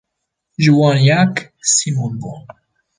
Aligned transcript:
Ji 0.61 0.69
wan 0.77 0.97
yek 1.07 1.35
Sîmon 1.73 2.13
bû. 2.19 2.31